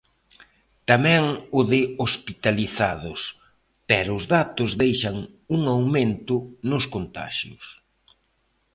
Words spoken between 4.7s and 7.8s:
deixan un aumento nos contaxios.